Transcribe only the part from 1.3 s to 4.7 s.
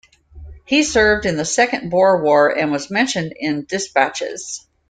the Second Boer War and was mentioned in dispatches.